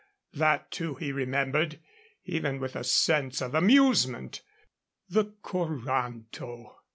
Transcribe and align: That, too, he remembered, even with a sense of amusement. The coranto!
That, 0.33 0.71
too, 0.71 0.95
he 0.95 1.11
remembered, 1.11 1.79
even 2.25 2.59
with 2.59 2.75
a 2.75 2.83
sense 2.83 3.39
of 3.39 3.53
amusement. 3.53 4.41
The 5.07 5.25
coranto! 5.43 6.75